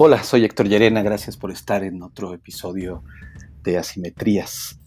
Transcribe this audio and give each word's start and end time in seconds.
Hola, 0.00 0.22
soy 0.22 0.44
Héctor 0.44 0.68
Llerena, 0.68 1.02
gracias 1.02 1.36
por 1.36 1.50
estar 1.50 1.82
en 1.82 2.04
otro 2.04 2.32
episodio 2.32 3.02
de 3.64 3.78
Asimetrías. 3.78 4.78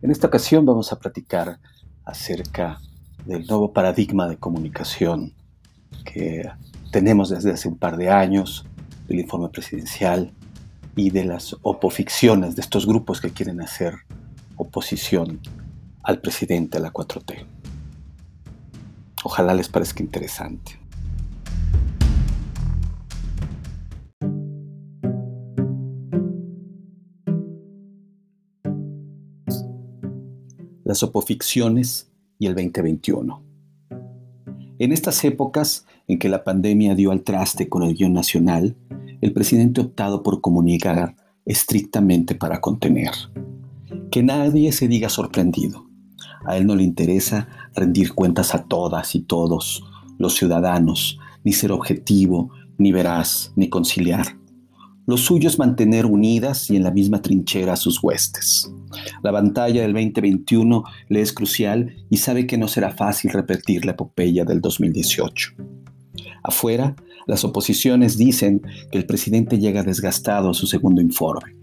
En 0.00 0.10
esta 0.10 0.28
ocasión 0.28 0.64
vamos 0.64 0.90
a 0.90 0.98
platicar 0.98 1.58
acerca 2.06 2.80
del 3.26 3.46
nuevo 3.46 3.74
paradigma 3.74 4.26
de 4.26 4.38
comunicación 4.38 5.34
que 6.06 6.50
tenemos 6.90 7.28
desde 7.28 7.50
hace 7.50 7.68
un 7.68 7.76
par 7.76 7.98
de 7.98 8.08
años, 8.08 8.64
del 9.06 9.20
informe 9.20 9.50
presidencial 9.50 10.32
y 10.96 11.10
de 11.10 11.24
las 11.24 11.54
opoficciones 11.60 12.56
de 12.56 12.62
estos 12.62 12.86
grupos 12.86 13.20
que 13.20 13.32
quieren 13.32 13.60
hacer 13.60 13.92
oposición 14.56 15.40
al 16.02 16.22
presidente, 16.22 16.78
a 16.78 16.80
la 16.80 16.90
4T. 16.90 17.44
Ojalá 19.24 19.52
les 19.52 19.68
parezca 19.68 20.02
interesante. 20.02 20.83
Las 30.84 31.02
opoficciones 31.02 32.10
y 32.38 32.46
el 32.46 32.54
2021. 32.54 33.42
En 34.78 34.92
estas 34.92 35.24
épocas 35.24 35.86
en 36.08 36.18
que 36.18 36.28
la 36.28 36.44
pandemia 36.44 36.94
dio 36.94 37.10
al 37.10 37.22
traste 37.22 37.68
con 37.68 37.82
el 37.82 37.94
guion 37.94 38.12
nacional, 38.12 38.76
el 39.20 39.32
presidente 39.32 39.80
ha 39.80 39.84
optado 39.84 40.22
por 40.22 40.40
comunicar 40.40 41.16
estrictamente 41.46 42.34
para 42.34 42.60
contener. 42.60 43.12
Que 44.10 44.22
nadie 44.22 44.72
se 44.72 44.88
diga 44.88 45.08
sorprendido. 45.08 45.86
A 46.44 46.56
él 46.56 46.66
no 46.66 46.74
le 46.74 46.82
interesa 46.82 47.48
rendir 47.74 48.12
cuentas 48.12 48.54
a 48.54 48.64
todas 48.64 49.14
y 49.14 49.20
todos 49.20 49.82
los 50.18 50.34
ciudadanos, 50.34 51.18
ni 51.42 51.52
ser 51.52 51.72
objetivo, 51.72 52.50
ni 52.76 52.92
veraz, 52.92 53.52
ni 53.56 53.68
conciliar. 53.68 54.36
Lo 55.06 55.18
suyo 55.18 55.48
es 55.48 55.58
mantener 55.58 56.06
unidas 56.06 56.70
y 56.70 56.76
en 56.76 56.82
la 56.82 56.90
misma 56.90 57.20
trinchera 57.20 57.74
a 57.74 57.76
sus 57.76 58.02
huestes. 58.02 58.72
La 59.22 59.32
pantalla 59.32 59.82
del 59.82 59.92
2021 59.92 60.82
le 61.08 61.20
es 61.20 61.32
crucial 61.32 61.94
y 62.08 62.16
sabe 62.16 62.46
que 62.46 62.56
no 62.56 62.68
será 62.68 62.90
fácil 62.90 63.30
repetir 63.30 63.84
la 63.84 63.92
epopeya 63.92 64.46
del 64.46 64.62
2018. 64.62 65.52
Afuera, 66.42 66.96
las 67.26 67.44
oposiciones 67.44 68.16
dicen 68.16 68.62
que 68.90 68.96
el 68.96 69.04
presidente 69.04 69.58
llega 69.58 69.82
desgastado 69.82 70.50
a 70.50 70.54
su 70.54 70.66
segundo 70.66 71.02
informe, 71.02 71.54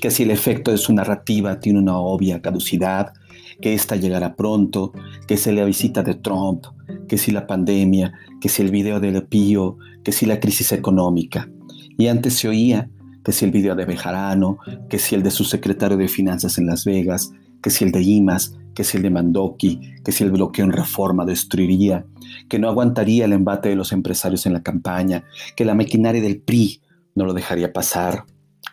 que 0.00 0.12
si 0.12 0.22
el 0.22 0.30
efecto 0.30 0.70
de 0.70 0.78
su 0.78 0.92
narrativa 0.92 1.58
tiene 1.58 1.80
una 1.80 1.98
obvia 1.98 2.42
caducidad, 2.42 3.12
que 3.60 3.74
ésta 3.74 3.96
llegará 3.96 4.36
pronto, 4.36 4.92
que 5.26 5.36
si 5.36 5.50
la 5.50 5.64
visita 5.64 6.04
de 6.04 6.14
Trump, 6.14 6.64
que 7.08 7.18
si 7.18 7.32
la 7.32 7.46
pandemia, 7.46 8.12
que 8.40 8.48
si 8.48 8.62
el 8.62 8.70
video 8.70 9.00
del 9.00 9.24
Pío, 9.26 9.78
que 10.04 10.12
si 10.12 10.26
la 10.26 10.38
crisis 10.38 10.70
económica. 10.70 11.48
Y 11.96 12.08
antes 12.08 12.34
se 12.34 12.48
oía 12.48 12.90
que 13.24 13.32
si 13.32 13.44
el 13.44 13.50
video 13.50 13.74
de 13.74 13.84
Bejarano, 13.84 14.58
que 14.88 14.98
si 14.98 15.14
el 15.14 15.22
de 15.22 15.30
su 15.30 15.44
secretario 15.44 15.96
de 15.96 16.08
Finanzas 16.08 16.58
en 16.58 16.66
Las 16.66 16.84
Vegas, 16.84 17.32
que 17.62 17.70
si 17.70 17.84
el 17.84 17.92
de 17.92 18.02
IMAS, 18.02 18.54
que 18.74 18.84
si 18.84 18.98
el 18.98 19.02
de 19.02 19.10
Mandoki, 19.10 19.80
que 20.04 20.12
si 20.12 20.22
el 20.22 20.30
bloqueo 20.30 20.64
en 20.64 20.72
reforma 20.72 21.24
destruiría, 21.24 22.06
que 22.48 22.58
no 22.58 22.68
aguantaría 22.68 23.24
el 23.24 23.32
embate 23.32 23.70
de 23.70 23.74
los 23.74 23.92
empresarios 23.92 24.46
en 24.46 24.52
la 24.52 24.62
campaña, 24.62 25.24
que 25.56 25.64
la 25.64 25.74
maquinaria 25.74 26.22
del 26.22 26.40
PRI 26.40 26.80
no 27.14 27.24
lo 27.24 27.34
dejaría 27.34 27.72
pasar, 27.72 28.26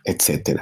etc. 0.04 0.62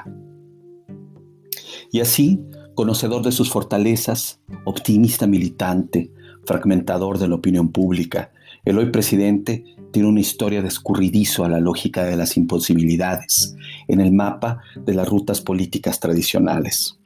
Y 1.91 1.99
así, 1.99 2.39
conocedor 2.75 3.23
de 3.23 3.31
sus 3.31 3.49
fortalezas, 3.49 4.39
optimista 4.63 5.27
militante, 5.27 6.11
fragmentador 6.45 7.17
de 7.17 7.27
la 7.27 7.35
opinión 7.35 7.71
pública, 7.71 8.31
el 8.65 8.77
hoy 8.77 8.91
presidente 8.91 9.63
tiene 9.91 10.07
una 10.07 10.19
historia 10.19 10.61
de 10.61 10.67
escurridizo 10.67 11.43
a 11.43 11.49
la 11.49 11.59
lógica 11.59 12.03
de 12.05 12.15
las 12.15 12.37
imposibilidades 12.37 13.55
en 13.87 13.99
el 13.99 14.11
mapa 14.11 14.61
de 14.85 14.93
las 14.93 15.07
rutas 15.07 15.41
políticas 15.41 15.99
tradicionales. 15.99 16.97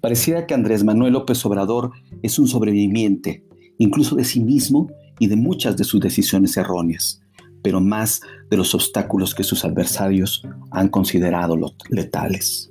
Pareciera 0.00 0.46
que 0.46 0.54
Andrés 0.54 0.84
Manuel 0.84 1.12
López 1.12 1.44
Obrador 1.44 1.92
es 2.22 2.38
un 2.38 2.48
sobreviviente, 2.48 3.44
incluso 3.78 4.16
de 4.16 4.24
sí 4.24 4.40
mismo 4.40 4.90
y 5.18 5.26
de 5.26 5.36
muchas 5.36 5.76
de 5.76 5.84
sus 5.84 6.00
decisiones 6.00 6.56
erróneas, 6.56 7.20
pero 7.62 7.80
más 7.80 8.22
de 8.50 8.56
los 8.56 8.74
obstáculos 8.74 9.34
que 9.34 9.44
sus 9.44 9.64
adversarios 9.64 10.42
han 10.70 10.88
considerado 10.88 11.56
letales. 11.90 12.70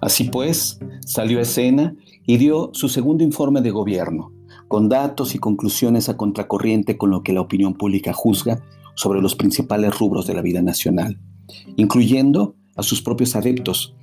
Así 0.00 0.24
pues, 0.24 0.78
salió 1.04 1.38
a 1.38 1.42
escena 1.42 1.94
y 2.26 2.36
dio 2.36 2.70
su 2.72 2.88
segundo 2.88 3.24
informe 3.24 3.60
de 3.60 3.70
gobierno, 3.70 4.32
con 4.68 4.88
datos 4.88 5.34
y 5.34 5.38
conclusiones 5.38 6.08
a 6.08 6.16
contracorriente 6.16 6.96
con 6.96 7.10
lo 7.10 7.22
que 7.22 7.32
la 7.32 7.40
opinión 7.40 7.74
pública 7.74 8.12
juzga 8.12 8.62
sobre 8.94 9.22
los 9.22 9.34
principales 9.34 9.98
rubros 9.98 10.26
de 10.26 10.34
la 10.34 10.42
vida 10.42 10.60
nacional, 10.62 11.18
incluyendo 11.76 12.54
a 12.76 12.82
sus 12.82 13.02
propios 13.02 13.34
adeptos 13.34 13.94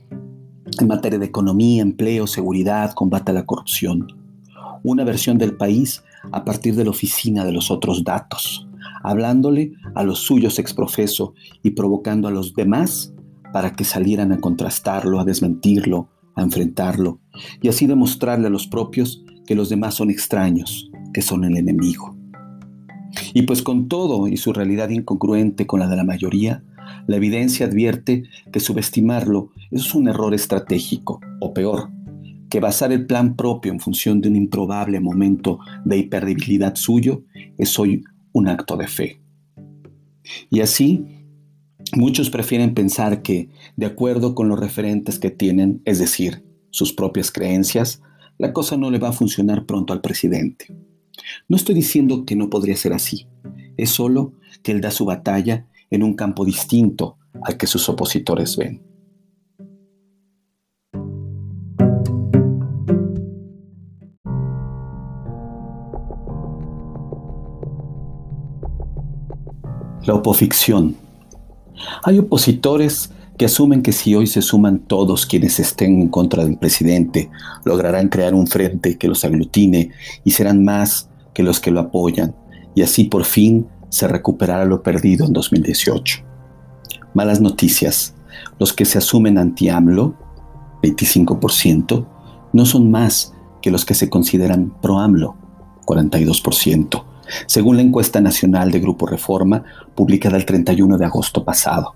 en 0.80 0.88
materia 0.88 1.20
de 1.20 1.26
economía, 1.26 1.82
empleo, 1.82 2.28
seguridad, 2.28 2.94
combate 2.94 3.32
a 3.32 3.36
la 3.36 3.46
corrupción. 3.46 4.08
Una 4.84 5.04
versión 5.04 5.38
del 5.38 5.56
país 5.56 6.04
a 6.32 6.44
partir 6.44 6.76
de 6.76 6.84
la 6.84 6.90
oficina 6.90 7.46
de 7.46 7.52
los 7.52 7.72
otros 7.72 8.04
datos, 8.04 8.68
hablándole 9.04 9.74
a 9.94 10.04
los 10.04 10.20
suyos 10.20 10.60
exprofeso 10.60 11.34
y 11.62 11.72
provocando 11.72 12.28
a 12.28 12.32
los 12.32 12.54
demás 12.54 13.14
para 13.54 13.74
que 13.74 13.84
salieran 13.84 14.32
a 14.32 14.40
contrastarlo, 14.40 15.20
a 15.20 15.26
desmentirlo, 15.26 16.10
a 16.36 16.42
enfrentarlo, 16.42 17.20
y 17.62 17.70
así 17.70 17.86
demostrarle 17.86 18.48
a 18.48 18.50
los 18.52 18.68
propios 18.68 19.25
que 19.46 19.56
los 19.56 19.70
demás 19.70 19.96
son 19.96 20.10
extraños, 20.10 20.90
que 21.14 21.22
son 21.22 21.44
el 21.44 21.58
enemigo. 21.58 22.16
Y 23.34 23.44
pues 23.44 23.62
con 23.62 23.88
todo 23.88 24.28
y 24.28 24.38
su 24.38 24.54
realidad 24.54 24.90
incongruente 24.90 25.66
con 25.68 25.80
la 25.80 25.88
de 25.88 25.96
la 25.96 26.04
mayoría, 26.04 26.64
la 27.08 27.18
evidencia 27.18 27.66
advierte 27.66 28.24
que 28.52 28.60
subestimarlo 28.60 29.52
es 29.72 29.94
un 29.94 30.08
error 30.08 30.34
estratégico, 30.34 31.20
o 31.40 31.54
peor, 31.54 31.90
que 32.50 32.60
basar 32.60 32.92
el 32.92 33.06
plan 33.06 33.36
propio 33.36 33.72
en 33.72 33.80
función 33.80 34.22
de 34.22 34.30
un 34.30 34.36
improbable 34.36 35.00
momento 35.00 35.60
de 35.84 35.98
hiperdebilidad 35.98 36.76
suyo 36.76 37.24
es 37.58 37.78
hoy 37.80 38.04
un 38.32 38.48
acto 38.48 38.78
de 38.78 38.88
fe. 38.88 39.22
Y 40.50 40.62
así, 40.62 41.06
muchos 41.96 42.30
prefieren 42.30 42.74
pensar 42.74 43.22
que, 43.22 43.50
de 43.76 43.86
acuerdo 43.86 44.36
con 44.36 44.50
los 44.50 44.60
referentes 44.60 45.20
que 45.20 45.32
tienen, 45.32 45.82
es 45.86 46.00
decir, 46.00 46.44
sus 46.70 46.94
propias 46.94 47.32
creencias, 47.32 48.02
la 48.38 48.54
cosa 48.54 48.78
no 48.78 48.92
le 48.92 49.00
va 49.00 49.10
a 49.10 49.14
funcionar 49.14 49.66
pronto 49.66 49.94
al 49.94 50.02
presidente. 50.02 50.76
No 51.48 51.56
estoy 51.56 51.76
diciendo 51.76 52.26
que 52.26 52.36
no 52.36 52.50
podría 52.50 52.76
ser 52.76 52.94
así, 52.94 53.28
es 53.78 53.90
solo 53.90 54.34
que 54.64 54.72
él 54.72 54.82
da 54.82 54.92
su 54.92 55.06
batalla 55.06 55.68
en 55.90 56.04
un 56.04 56.16
campo 56.16 56.46
distinto 56.46 57.18
al 57.44 57.58
que 57.58 57.68
sus 57.68 57.88
opositores 57.90 58.58
ven. 58.58 58.82
La 70.06 70.14
opoficción. 70.14 70.96
Hay 72.04 72.20
opositores 72.20 73.12
que 73.38 73.46
asumen 73.46 73.82
que 73.82 73.92
si 73.92 74.16
hoy 74.16 74.28
se 74.28 74.42
suman 74.42 74.80
todos 74.80 75.26
quienes 75.26 75.60
estén 75.60 76.02
en 76.02 76.08
contra 76.08 76.46
del 76.46 76.58
presidente, 76.58 77.30
lograrán 77.66 78.10
crear 78.10 78.34
un 78.34 78.48
frente 78.48 78.98
que 78.98 79.08
los 79.08 79.26
aglutine 79.26 79.92
y 80.24 80.32
serán 80.32 80.64
más 80.64 81.10
que 81.34 81.44
los 81.44 81.60
que 81.60 81.72
lo 81.72 81.82
apoyan, 81.82 82.36
y 82.76 82.82
así 82.82 83.06
por 83.06 83.26
fin 83.26 83.68
se 83.90 84.08
recuperará 84.08 84.66
lo 84.66 84.82
perdido 84.84 85.26
en 85.26 85.34
2018. 85.34 86.24
Malas 87.14 87.42
noticias. 87.42 88.14
Los 88.60 88.74
que 88.74 88.86
se 88.86 88.98
asumen 88.98 89.38
anti-AMLO, 89.38 90.16
25%, 90.82 92.06
no 92.54 92.66
son 92.66 92.92
más 92.92 93.34
que 93.62 93.72
los 93.72 93.86
que 93.86 93.94
se 93.94 94.10
consideran 94.10 94.74
pro-AMLO, 94.82 95.36
42%, 95.86 97.04
según 97.48 97.78
la 97.78 97.82
encuesta 97.82 98.22
nacional 98.22 98.72
de 98.72 98.80
Grupo 98.80 99.08
Reforma 99.08 99.64
publicada 99.96 100.38
el 100.38 100.46
31 100.46 100.98
de 100.98 101.06
agosto 101.06 101.44
pasado. 101.44 101.96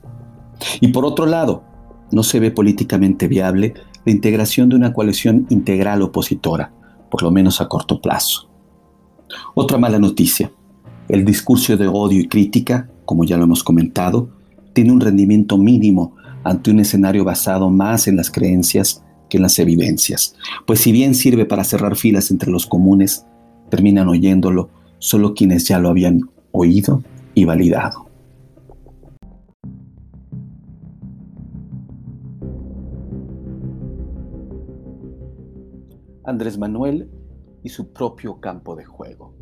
Y 0.81 0.89
por 0.89 1.05
otro 1.05 1.25
lado, 1.25 1.63
no 2.11 2.23
se 2.23 2.39
ve 2.39 2.51
políticamente 2.51 3.27
viable 3.27 3.73
la 4.05 4.11
integración 4.11 4.69
de 4.69 4.75
una 4.75 4.93
coalición 4.93 5.45
integral 5.49 6.01
opositora, 6.01 6.73
por 7.09 7.23
lo 7.23 7.31
menos 7.31 7.61
a 7.61 7.67
corto 7.67 8.01
plazo. 8.01 8.49
Otra 9.55 9.77
mala 9.77 9.99
noticia, 9.99 10.51
el 11.07 11.25
discurso 11.25 11.75
de 11.77 11.87
odio 11.87 12.19
y 12.19 12.27
crítica, 12.27 12.89
como 13.05 13.23
ya 13.23 13.37
lo 13.37 13.43
hemos 13.43 13.63
comentado, 13.63 14.29
tiene 14.73 14.91
un 14.91 15.01
rendimiento 15.01 15.57
mínimo 15.57 16.15
ante 16.43 16.71
un 16.71 16.79
escenario 16.79 17.23
basado 17.23 17.69
más 17.69 18.07
en 18.07 18.15
las 18.15 18.31
creencias 18.31 19.03
que 19.29 19.37
en 19.37 19.43
las 19.43 19.59
evidencias, 19.59 20.35
pues 20.65 20.79
si 20.79 20.91
bien 20.91 21.13
sirve 21.13 21.45
para 21.45 21.63
cerrar 21.63 21.95
filas 21.95 22.31
entre 22.31 22.51
los 22.51 22.65
comunes, 22.65 23.25
terminan 23.69 24.07
oyéndolo 24.07 24.69
solo 24.97 25.35
quienes 25.35 25.67
ya 25.67 25.79
lo 25.79 25.89
habían 25.89 26.21
oído 26.51 27.03
y 27.35 27.45
validado. 27.45 28.08
Andrés 36.23 36.57
Manuel 36.57 37.09
y 37.63 37.69
su 37.69 37.93
propio 37.93 38.39
campo 38.39 38.75
de 38.75 38.85
juego. 38.85 39.33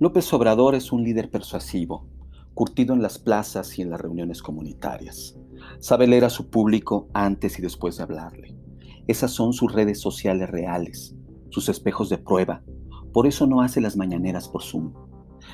López 0.00 0.32
Obrador 0.32 0.74
es 0.74 0.92
un 0.92 1.04
líder 1.04 1.30
persuasivo, 1.30 2.08
curtido 2.54 2.94
en 2.94 3.02
las 3.02 3.18
plazas 3.18 3.78
y 3.78 3.82
en 3.82 3.90
las 3.90 4.00
reuniones 4.00 4.42
comunitarias. 4.42 5.38
Sabe 5.78 6.06
leer 6.06 6.24
a 6.24 6.30
su 6.30 6.48
público 6.50 7.08
antes 7.12 7.58
y 7.58 7.62
después 7.62 7.96
de 7.96 8.02
hablarle. 8.02 8.56
Esas 9.06 9.30
son 9.30 9.52
sus 9.52 9.72
redes 9.72 10.00
sociales 10.00 10.50
reales, 10.50 11.14
sus 11.50 11.68
espejos 11.68 12.08
de 12.08 12.18
prueba. 12.18 12.62
Por 13.12 13.26
eso 13.26 13.46
no 13.46 13.60
hace 13.60 13.80
las 13.80 13.96
mañaneras 13.96 14.48
por 14.48 14.62
Zoom. 14.62 14.92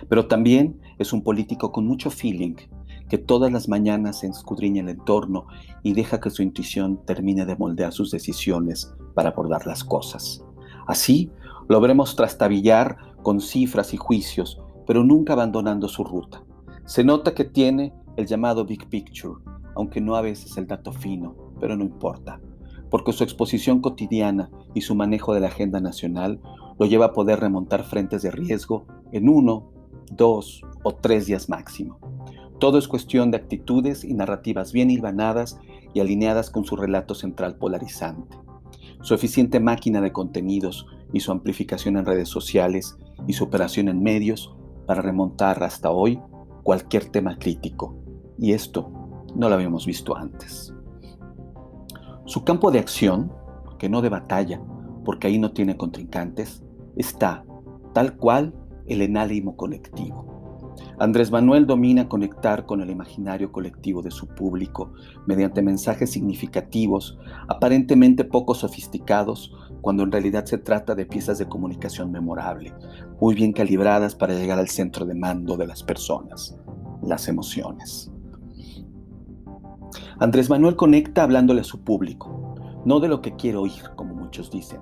Pero 0.08 0.28
también 0.28 0.80
es 0.98 1.12
un 1.12 1.22
político 1.22 1.72
con 1.72 1.86
mucho 1.86 2.10
feeling, 2.10 2.54
que 3.08 3.18
todas 3.18 3.50
las 3.50 3.68
mañanas 3.68 4.20
se 4.20 4.28
escudriña 4.28 4.82
el 4.82 4.90
entorno 4.90 5.46
y 5.82 5.94
deja 5.94 6.20
que 6.20 6.30
su 6.30 6.42
intuición 6.42 7.04
termine 7.04 7.46
de 7.46 7.56
moldear 7.56 7.92
sus 7.92 8.10
decisiones 8.10 8.94
para 9.18 9.30
abordar 9.30 9.66
las 9.66 9.82
cosas. 9.82 10.44
Así, 10.86 11.32
lo 11.68 11.80
veremos 11.80 12.14
trastabillar 12.14 12.98
con 13.24 13.40
cifras 13.40 13.92
y 13.92 13.96
juicios, 13.96 14.62
pero 14.86 15.02
nunca 15.02 15.32
abandonando 15.32 15.88
su 15.88 16.04
ruta. 16.04 16.44
Se 16.84 17.02
nota 17.02 17.34
que 17.34 17.44
tiene 17.44 17.92
el 18.16 18.28
llamado 18.28 18.64
Big 18.64 18.88
Picture, 18.88 19.42
aunque 19.74 20.00
no 20.00 20.14
a 20.14 20.20
veces 20.20 20.56
el 20.56 20.68
dato 20.68 20.92
fino, 20.92 21.34
pero 21.58 21.76
no 21.76 21.82
importa, 21.82 22.40
porque 22.90 23.12
su 23.12 23.24
exposición 23.24 23.80
cotidiana 23.80 24.50
y 24.72 24.82
su 24.82 24.94
manejo 24.94 25.34
de 25.34 25.40
la 25.40 25.48
agenda 25.48 25.80
nacional 25.80 26.40
lo 26.78 26.86
lleva 26.86 27.06
a 27.06 27.12
poder 27.12 27.40
remontar 27.40 27.82
frentes 27.82 28.22
de 28.22 28.30
riesgo 28.30 28.86
en 29.10 29.28
uno, 29.28 29.72
dos 30.12 30.62
o 30.84 30.94
tres 30.94 31.26
días 31.26 31.48
máximo. 31.48 31.98
Todo 32.60 32.78
es 32.78 32.86
cuestión 32.86 33.32
de 33.32 33.38
actitudes 33.38 34.04
y 34.04 34.14
narrativas 34.14 34.72
bien 34.72 34.92
hilvanadas 34.92 35.58
y 35.92 35.98
alineadas 35.98 36.50
con 36.50 36.64
su 36.64 36.76
relato 36.76 37.16
central 37.16 37.56
polarizante. 37.56 38.38
Su 39.00 39.14
eficiente 39.14 39.60
máquina 39.60 40.00
de 40.00 40.12
contenidos 40.12 40.86
y 41.12 41.20
su 41.20 41.32
amplificación 41.32 41.96
en 41.96 42.06
redes 42.06 42.28
sociales 42.28 42.96
y 43.26 43.32
su 43.32 43.44
operación 43.44 43.88
en 43.88 44.02
medios 44.02 44.54
para 44.86 45.02
remontar 45.02 45.62
hasta 45.62 45.90
hoy 45.90 46.20
cualquier 46.62 47.06
tema 47.06 47.38
crítico. 47.38 47.96
Y 48.38 48.52
esto 48.52 48.90
no 49.34 49.48
lo 49.48 49.54
habíamos 49.54 49.86
visto 49.86 50.16
antes. 50.16 50.74
Su 52.24 52.44
campo 52.44 52.70
de 52.70 52.78
acción, 52.78 53.32
que 53.78 53.88
no 53.88 54.02
de 54.02 54.08
batalla, 54.08 54.60
porque 55.04 55.28
ahí 55.28 55.38
no 55.38 55.52
tiene 55.52 55.76
contrincantes, 55.76 56.62
está, 56.96 57.44
tal 57.94 58.16
cual, 58.16 58.54
el 58.86 59.02
enálimo 59.02 59.56
colectivo. 59.56 60.37
Andrés 61.00 61.30
Manuel 61.30 61.64
domina 61.64 62.08
conectar 62.08 62.66
con 62.66 62.80
el 62.80 62.90
imaginario 62.90 63.52
colectivo 63.52 64.02
de 64.02 64.10
su 64.10 64.26
público 64.26 64.94
mediante 65.26 65.62
mensajes 65.62 66.10
significativos, 66.10 67.18
aparentemente 67.46 68.24
poco 68.24 68.52
sofisticados, 68.54 69.54
cuando 69.80 70.02
en 70.02 70.10
realidad 70.10 70.44
se 70.46 70.58
trata 70.58 70.96
de 70.96 71.06
piezas 71.06 71.38
de 71.38 71.48
comunicación 71.48 72.10
memorable, 72.10 72.74
muy 73.20 73.36
bien 73.36 73.52
calibradas 73.52 74.16
para 74.16 74.34
llegar 74.34 74.58
al 74.58 74.68
centro 74.68 75.06
de 75.06 75.14
mando 75.14 75.56
de 75.56 75.68
las 75.68 75.84
personas, 75.84 76.58
las 77.00 77.28
emociones. 77.28 78.10
Andrés 80.18 80.50
Manuel 80.50 80.74
conecta 80.74 81.22
hablándole 81.22 81.60
a 81.60 81.64
su 81.64 81.84
público, 81.84 82.56
no 82.84 82.98
de 82.98 83.06
lo 83.06 83.22
que 83.22 83.36
quiere 83.36 83.58
oír, 83.58 83.84
como 83.94 84.14
muchos 84.14 84.50
dicen, 84.50 84.80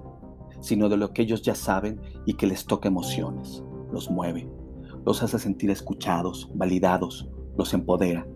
sino 0.60 0.88
de 0.88 0.96
lo 0.96 1.12
que 1.12 1.20
ellos 1.20 1.42
ya 1.42 1.54
saben 1.54 2.00
y 2.24 2.34
que 2.34 2.46
les 2.46 2.64
toca 2.64 2.88
emociones, 2.88 3.62
los 3.92 4.10
mueve, 4.10 4.48
los 5.06 5.22
hace 5.22 5.38
sentir 5.38 5.70
escuchados, 5.70 6.50
validados, 6.54 7.30
los 7.56 7.72
empodera 7.72 8.26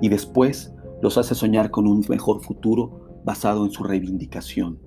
y 0.00 0.08
después 0.08 0.74
los 1.02 1.18
hace 1.18 1.34
soñar 1.34 1.70
con 1.70 1.86
un 1.86 2.02
mejor 2.08 2.42
futuro 2.42 3.20
basado 3.24 3.64
en 3.64 3.70
su 3.70 3.84
reivindicación, 3.84 4.80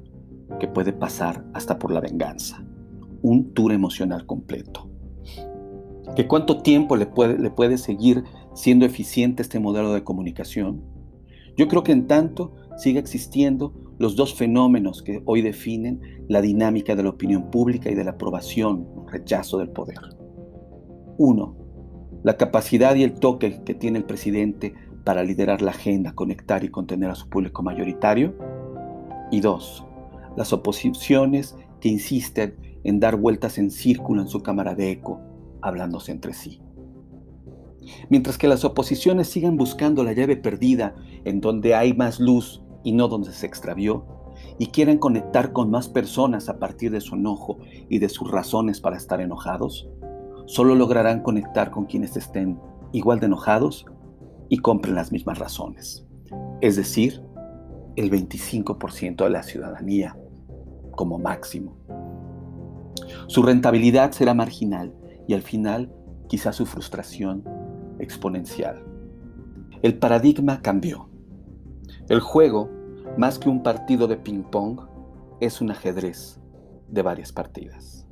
que 0.59 0.67
puede 0.67 0.93
pasar 0.93 1.45
hasta 1.53 1.77
por 1.77 1.91
la 1.91 2.01
venganza. 2.01 2.65
Un 3.21 3.53
tour 3.53 3.71
emocional 3.71 4.25
completo. 4.25 4.89
¿Que 6.15 6.27
cuánto 6.27 6.61
tiempo 6.61 6.95
le 6.95 7.05
puede, 7.05 7.77
seguir 7.77 8.23
siendo 8.55 8.85
eficiente 8.85 9.43
este 9.43 9.59
modelo 9.59 9.93
de 9.93 10.03
comunicación? 10.03 10.81
Yo 11.55 11.67
creo 11.67 11.83
que 11.83 11.91
en 11.91 12.07
tanto 12.07 12.53
siga 12.77 12.99
existiendo 12.99 13.73
los 13.99 14.15
dos 14.15 14.33
fenómenos 14.33 15.03
que 15.03 15.21
hoy 15.25 15.41
definen 15.41 16.01
la 16.27 16.41
dinámica 16.41 16.95
de 16.95 17.03
la 17.03 17.09
opinión 17.09 17.51
pública 17.51 17.91
y 17.91 17.95
de 17.95 18.03
la 18.03 18.11
aprobación 18.11 18.87
o 18.95 19.07
rechazo 19.07 19.59
del 19.59 19.69
poder. 19.69 20.16
Uno, 21.17 21.55
la 22.23 22.37
capacidad 22.37 22.95
y 22.95 23.03
el 23.03 23.13
toque 23.13 23.63
que 23.63 23.73
tiene 23.73 23.99
el 23.99 24.05
presidente 24.05 24.73
para 25.03 25.23
liderar 25.23 25.61
la 25.61 25.71
agenda, 25.71 26.13
conectar 26.13 26.63
y 26.63 26.69
contener 26.69 27.09
a 27.09 27.15
su 27.15 27.29
público 27.29 27.63
mayoritario. 27.63 28.35
Y 29.31 29.39
dos, 29.39 29.85
las 30.35 30.53
oposiciones 30.53 31.55
que 31.79 31.89
insisten 31.89 32.57
en 32.83 32.99
dar 32.99 33.15
vueltas 33.15 33.57
en 33.57 33.71
círculo 33.71 34.21
en 34.21 34.27
su 34.27 34.41
cámara 34.41 34.75
de 34.75 34.91
eco, 34.91 35.21
hablándose 35.61 36.11
entre 36.11 36.33
sí. 36.33 36.61
Mientras 38.09 38.37
que 38.37 38.47
las 38.47 38.65
oposiciones 38.65 39.27
siguen 39.29 39.57
buscando 39.57 40.03
la 40.03 40.13
llave 40.13 40.35
perdida 40.35 40.95
en 41.23 41.39
donde 41.41 41.75
hay 41.75 41.93
más 41.93 42.19
luz 42.19 42.61
y 42.83 42.91
no 42.91 43.07
donde 43.07 43.31
se 43.31 43.45
extravió, 43.45 44.05
y 44.59 44.67
quieren 44.67 44.97
conectar 44.97 45.51
con 45.53 45.71
más 45.71 45.87
personas 45.87 46.49
a 46.49 46.59
partir 46.59 46.91
de 46.91 47.01
su 47.01 47.15
enojo 47.15 47.59
y 47.89 47.99
de 47.99 48.09
sus 48.09 48.29
razones 48.29 48.81
para 48.81 48.97
estar 48.97 49.21
enojados, 49.21 49.89
solo 50.47 50.73
lograrán 50.73 51.21
conectar 51.21 51.69
con 51.69 51.85
quienes 51.85 52.17
estén 52.17 52.59
igual 52.93 53.19
de 53.19 53.27
enojados 53.27 53.85
y 54.49 54.57
compren 54.57 54.95
las 54.95 55.11
mismas 55.11 55.37
razones. 55.37 56.07
Es 56.61 56.75
decir, 56.75 57.21
el 57.95 58.09
25% 58.09 59.23
de 59.23 59.29
la 59.29 59.43
ciudadanía 59.43 60.17
como 60.91 61.19
máximo. 61.19 61.77
Su 63.27 63.43
rentabilidad 63.43 64.11
será 64.11 64.33
marginal 64.33 64.93
y 65.27 65.33
al 65.33 65.41
final 65.41 65.93
quizá 66.27 66.53
su 66.53 66.65
frustración 66.65 67.43
exponencial. 67.99 68.83
El 69.81 69.99
paradigma 69.99 70.61
cambió. 70.61 71.09
El 72.09 72.19
juego, 72.19 72.69
más 73.17 73.37
que 73.37 73.49
un 73.49 73.63
partido 73.63 74.07
de 74.07 74.17
ping-pong, 74.17 74.81
es 75.39 75.61
un 75.61 75.71
ajedrez 75.71 76.39
de 76.87 77.01
varias 77.01 77.31
partidas. 77.31 78.06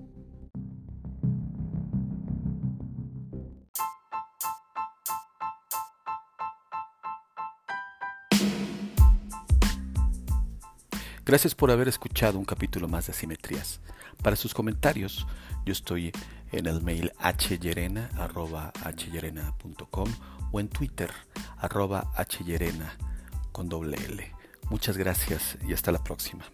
Gracias 11.25 11.56
por 11.56 11.72
haber 11.72 11.88
escuchado 11.88 12.38
un 12.38 12.45
capítulo 12.45 12.88
más 12.88 13.07
de 13.07 13.13
Asimetrías. 13.13 13.80
Para 14.22 14.36
sus 14.36 14.54
comentarios, 14.54 15.25
yo 15.66 15.72
estoy 15.72 16.12
en 16.51 16.68
el 16.68 16.83
mail 16.83 17.12
hyerena.com 18.96 20.10
o 20.51 20.60
en 20.60 20.70
Twitter 20.70 21.10
arroba 21.58 22.12
hyerena 22.46 22.96
con 23.51 23.67
doble 23.67 23.98
L. 24.05 24.32
Muchas 24.70 24.98
gracias 24.98 25.58
y 25.67 25.74
hasta 25.74 25.91
la 25.91 26.03
próxima. 26.03 26.46